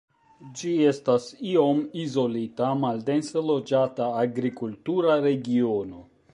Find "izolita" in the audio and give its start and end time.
2.05-2.71